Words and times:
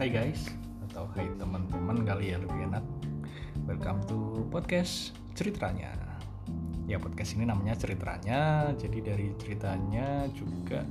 Hai 0.00 0.08
guys, 0.08 0.48
atau 0.88 1.12
hai 1.12 1.28
teman-teman 1.36 2.08
kali 2.08 2.32
ya 2.32 2.40
lebih 2.40 2.72
enak. 2.72 2.80
Welcome 3.68 4.00
to 4.08 4.48
podcast 4.48 5.12
ceritanya. 5.36 5.92
Ya 6.88 6.96
podcast 6.96 7.36
ini 7.36 7.44
namanya 7.44 7.76
ceritanya, 7.76 8.72
jadi 8.80 9.12
dari 9.12 9.36
ceritanya 9.36 10.24
juga 10.32 10.88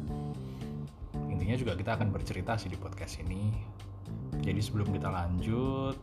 intinya 1.26 1.58
juga 1.58 1.74
kita 1.74 1.98
akan 1.98 2.14
bercerita 2.14 2.54
sih 2.54 2.70
di 2.70 2.78
podcast 2.78 3.18
ini. 3.26 3.50
Jadi 4.46 4.62
sebelum 4.62 4.94
kita 4.94 5.10
lanjut, 5.10 5.98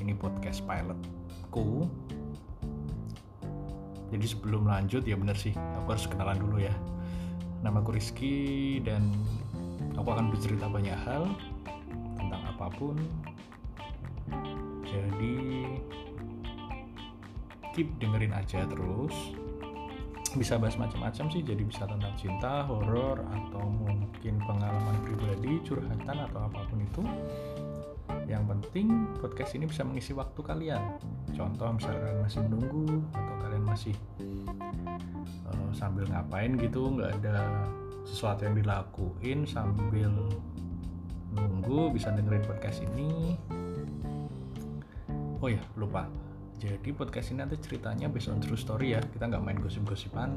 ini 0.00 0.16
podcast 0.16 0.64
pilotku. 0.64 1.92
Jadi 4.16 4.24
sebelum 4.24 4.64
lanjut 4.64 5.04
ya 5.04 5.12
bener 5.12 5.36
sih, 5.36 5.52
aku 5.76 5.92
harus 5.92 6.08
kenalan 6.08 6.40
dulu 6.40 6.56
ya. 6.56 6.72
Namaku 7.60 8.00
Rizky 8.00 8.80
dan 8.80 9.12
aku 9.92 10.08
akan 10.08 10.32
bercerita 10.32 10.72
banyak 10.72 10.96
hal 11.04 11.36
apa 12.58 12.74
pun 12.74 12.98
jadi 14.82 15.38
keep 17.70 17.86
dengerin 18.02 18.34
aja 18.34 18.66
terus. 18.66 19.14
Bisa 20.34 20.58
bahas 20.58 20.74
macam-macam 20.74 21.30
sih 21.30 21.40
jadi 21.46 21.62
bisa 21.62 21.86
tentang 21.86 22.12
cinta 22.18 22.66
horor 22.66 23.22
atau 23.22 23.62
mungkin 23.62 24.42
pengalaman 24.42 24.98
pribadi 25.06 25.62
curhatan 25.62 26.18
atau 26.26 26.50
apa 26.50 26.66
pun 26.66 26.82
itu. 26.82 27.02
Yang 28.26 28.44
penting 28.50 29.06
podcast 29.22 29.54
ini 29.54 29.70
bisa 29.70 29.86
mengisi 29.86 30.10
waktu 30.18 30.40
kalian. 30.42 30.98
Contoh 31.32 31.70
misalnya 31.78 32.10
kalian 32.10 32.20
masih 32.26 32.40
menunggu 32.50 32.86
atau 33.14 33.34
kalian 33.40 33.64
masih 33.64 33.94
uh, 35.46 35.70
sambil 35.70 36.10
ngapain 36.10 36.58
gitu 36.58 36.90
nggak 36.90 37.22
ada 37.22 37.64
sesuatu 38.02 38.42
yang 38.42 38.58
dilakuin 38.58 39.46
sambil 39.46 40.10
nunggu 41.34 41.92
bisa 41.92 42.12
dengerin 42.14 42.44
podcast 42.44 42.84
ini. 42.84 43.36
Oh 45.38 45.46
ya 45.46 45.62
lupa. 45.78 46.08
Jadi 46.58 46.90
podcast 46.90 47.30
ini 47.30 47.46
nanti 47.46 47.54
ceritanya 47.62 48.10
based 48.10 48.26
on 48.26 48.42
true 48.42 48.58
story 48.58 48.98
ya. 48.98 49.00
Kita 49.02 49.30
nggak 49.30 49.42
main 49.44 49.58
gosip-gosipan. 49.62 50.34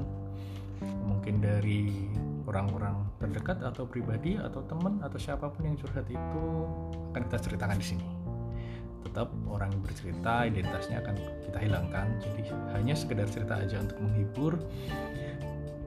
Mungkin 0.81 1.42
dari 1.42 2.09
orang-orang 2.45 3.06
terdekat 3.17 3.61
atau 3.66 3.89
pribadi 3.89 4.38
atau 4.38 4.61
teman 4.66 5.02
atau 5.02 5.17
siapa 5.17 5.50
pun 5.50 5.66
yang 5.66 5.78
curhat 5.78 6.06
itu 6.09 6.45
akan 7.14 7.22
kita 7.26 7.38
ceritakan 7.50 7.78
di 7.81 7.86
sini. 7.86 8.08
Tetap 9.02 9.33
orang 9.50 9.73
yang 9.73 9.81
bercerita 9.81 10.45
identitasnya 10.45 11.02
akan 11.02 11.16
kita 11.50 11.58
hilangkan. 11.58 12.08
Jadi 12.22 12.42
hanya 12.78 12.94
sekedar 12.94 13.26
cerita 13.26 13.58
aja 13.58 13.81
untuk 13.81 13.98
menghibur. 13.98 14.53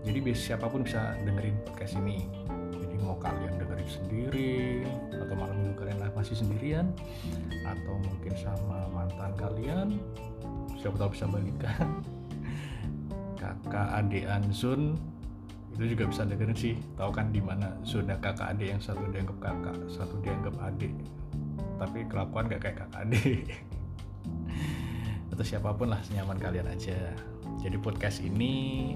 Jadi 0.05 0.18
siapa 0.34 0.66
pun 0.66 0.83
bisa 0.83 1.14
dengerin 1.22 1.55
podcast 1.62 1.94
ini. 2.02 2.27
Jadi 2.74 2.96
mau 3.00 3.16
kalian 3.22 3.55
dengerin 3.56 3.89
sendiri 3.89 4.55
masih 6.25 6.41
sendirian 6.41 6.89
atau 7.69 8.00
mungkin 8.00 8.33
sama 8.41 8.89
mantan 8.97 9.36
kalian 9.36 9.89
siapa 10.80 10.97
tahu 10.97 11.12
bisa 11.12 11.28
balikan 11.28 12.00
kakak 13.41 13.89
adean 14.00 14.48
Zun 14.48 14.97
itu 15.75 15.98
juga 15.98 16.06
bisa 16.06 16.22
dengerin 16.22 16.55
sih. 16.55 16.75
Tahu 16.95 17.11
kan 17.11 17.34
di 17.34 17.42
mana 17.42 17.75
zona 17.83 18.14
kakak 18.22 18.55
adik 18.55 18.70
yang 18.70 18.78
satu 18.78 19.02
dianggap 19.11 19.39
kakak 19.42 19.77
satu 19.91 20.14
dianggap 20.22 20.55
adik. 20.62 20.95
Tapi 21.83 22.06
kelakuan 22.06 22.47
gak 22.47 22.62
kayak 22.62 22.77
kakak 22.86 23.02
adik. 23.02 23.42
Atau 25.34 25.42
siapa 25.42 25.75
pun 25.75 25.91
lah 25.91 25.98
senyaman 26.06 26.39
kalian 26.39 26.70
aja. 26.70 26.95
Jadi 27.58 27.75
podcast 27.83 28.22
ini 28.22 28.95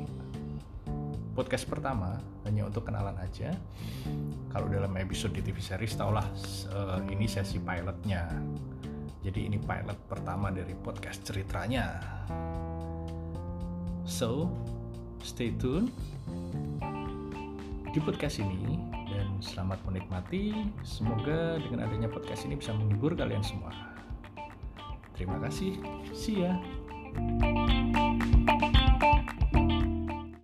podcast 1.39 1.71
pertama 1.71 2.19
hanya 2.43 2.67
untuk 2.67 2.91
kenalan 2.91 3.15
aja. 3.23 3.55
Kalau 4.51 4.67
dalam 4.67 4.91
episode 4.99 5.39
di 5.39 5.47
TV 5.47 5.63
series 5.63 5.95
taulah 5.95 6.27
uh, 6.75 6.99
ini 7.07 7.31
sesi 7.31 7.63
pilotnya. 7.63 8.27
Jadi 9.23 9.47
ini 9.47 9.55
pilot 9.55 9.95
pertama 10.11 10.51
dari 10.51 10.75
podcast 10.75 11.23
ceritanya. 11.23 12.03
So 14.03 14.51
stay 15.23 15.55
tune 15.55 15.95
di 17.95 18.01
podcast 18.03 18.43
ini 18.43 18.83
dan 19.07 19.39
selamat 19.39 19.79
menikmati. 19.87 20.75
Semoga 20.83 21.63
dengan 21.63 21.87
adanya 21.87 22.11
podcast 22.11 22.51
ini 22.51 22.59
bisa 22.59 22.75
menghibur 22.75 23.15
kalian 23.15 23.47
semua. 23.47 23.71
Terima 25.15 25.39
kasih. 25.39 25.79
See 26.11 26.43
ya 26.43 26.59